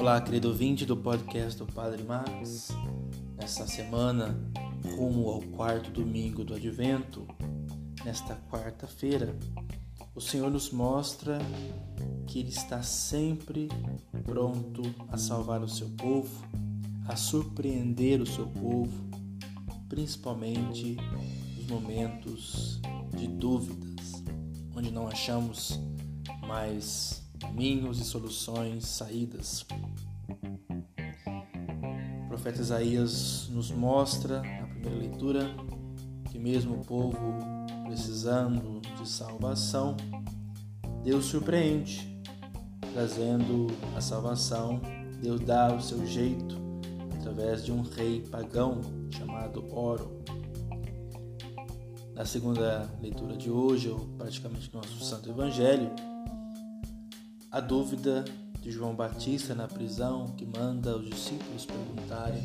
[0.00, 2.68] Olá, querido ouvinte do podcast do Padre Max.
[3.36, 4.34] Nesta semana,
[4.96, 7.28] rumo ao quarto domingo do Advento,
[8.02, 9.36] nesta quarta-feira,
[10.14, 11.38] o Senhor nos mostra
[12.26, 13.68] que Ele está sempre
[14.24, 14.80] pronto
[15.10, 16.48] a salvar o seu povo,
[17.06, 19.06] a surpreender o seu povo,
[19.86, 20.96] principalmente
[21.58, 22.80] nos momentos
[23.14, 24.24] de dúvidas,
[24.74, 25.78] onde não achamos
[26.48, 29.66] mais caminhos e soluções, saídas.
[32.24, 35.50] O profeta Isaías nos mostra, na primeira leitura,
[36.30, 37.16] que mesmo o povo
[37.86, 39.96] precisando de salvação,
[41.02, 42.22] Deus surpreende,
[42.92, 43.66] trazendo
[43.96, 44.80] a salvação.
[45.20, 46.56] Deus dá o seu jeito
[47.18, 48.80] através de um rei pagão
[49.10, 50.22] chamado Oro.
[52.14, 55.90] Na segunda leitura de hoje, ou praticamente nosso Santo Evangelho,
[57.50, 58.24] a dúvida
[58.60, 62.42] de João Batista na prisão que manda os discípulos perguntarem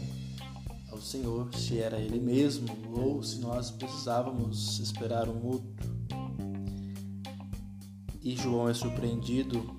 [0.91, 5.95] ao Senhor se era ele mesmo ou se nós precisávamos esperar um outro.
[8.21, 9.77] E João é surpreendido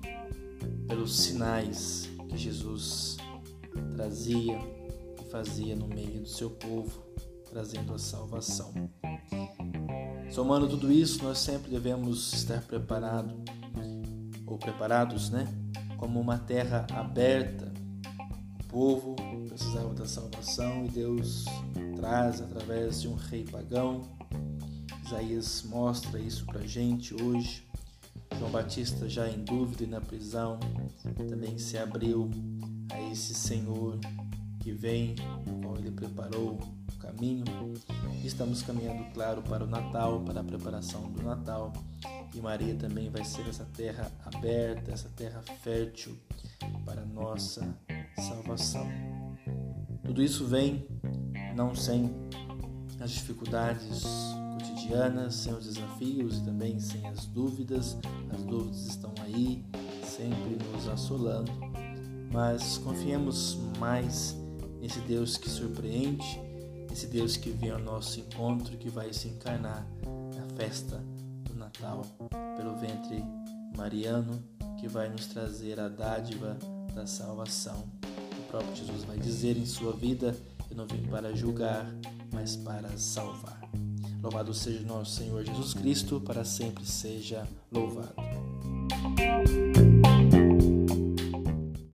[0.87, 3.17] pelos sinais que Jesus
[3.95, 4.57] trazia
[5.19, 7.03] e fazia no meio do seu povo,
[7.49, 8.71] trazendo a salvação.
[10.31, 13.33] Somando tudo isso, nós sempre devemos estar preparados
[14.47, 15.47] ou preparados, né?
[15.97, 17.71] Como uma terra aberta.
[18.61, 19.15] O povo
[19.47, 21.45] precisava da salvação e Deus
[21.95, 24.03] traz através de um rei pagão.
[25.05, 27.67] Isaías mostra isso pra gente hoje.
[28.37, 30.59] João Batista já em dúvida e na prisão
[31.29, 32.29] também se abriu
[32.91, 33.99] a esse Senhor
[34.59, 35.15] que vem,
[35.63, 36.59] qual ele preparou
[36.93, 37.45] o caminho.
[38.23, 41.73] Estamos caminhando, claro, para o Natal, para a preparação do Natal.
[42.37, 46.15] E Maria também vai ser essa terra aberta, essa terra fértil
[46.85, 47.75] para nossa
[48.15, 48.87] salvação.
[50.05, 50.87] Tudo isso vem
[51.55, 52.11] não sem
[52.99, 54.03] as dificuldades
[54.53, 57.97] cotidianas, sem os desafios e também sem as dúvidas.
[58.31, 59.65] As dúvidas estão aí,
[60.03, 61.51] sempre nos assolando,
[62.31, 64.37] mas confiemos mais
[64.79, 66.39] nesse Deus que surpreende,
[66.91, 69.87] esse Deus que vem ao nosso encontro, que vai se encarnar
[70.35, 71.03] na festa
[71.67, 72.05] Natal,
[72.55, 73.23] pelo ventre
[73.75, 74.41] mariano
[74.79, 76.57] que vai nos trazer a dádiva
[76.93, 77.83] da salvação.
[78.39, 80.35] O próprio Jesus vai dizer em sua vida:
[80.69, 81.85] Eu não vim para julgar,
[82.31, 83.59] mas para salvar.
[84.23, 88.15] Louvado seja nosso Senhor Jesus Cristo, para sempre seja louvado.